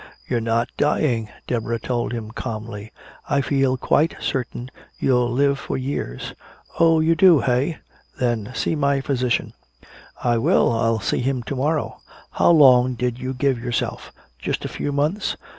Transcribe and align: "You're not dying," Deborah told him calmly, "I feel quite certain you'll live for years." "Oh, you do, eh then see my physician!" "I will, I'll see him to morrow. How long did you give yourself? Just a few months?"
"You're 0.27 0.41
not 0.41 0.71
dying," 0.77 1.29
Deborah 1.45 1.77
told 1.79 2.11
him 2.11 2.31
calmly, 2.31 2.91
"I 3.29 3.41
feel 3.41 3.77
quite 3.77 4.15
certain 4.19 4.71
you'll 4.97 5.29
live 5.31 5.59
for 5.59 5.77
years." 5.77 6.33
"Oh, 6.79 7.01
you 7.01 7.13
do, 7.15 7.43
eh 7.43 7.75
then 8.19 8.51
see 8.55 8.75
my 8.75 9.01
physician!" 9.01 9.53
"I 10.23 10.39
will, 10.39 10.71
I'll 10.71 11.01
see 11.01 11.19
him 11.19 11.43
to 11.43 11.55
morrow. 11.55 11.99
How 12.31 12.49
long 12.49 12.95
did 12.95 13.19
you 13.19 13.35
give 13.35 13.61
yourself? 13.63 14.11
Just 14.41 14.65
a 14.65 14.73
few 14.73 14.91
months?" 14.91 15.37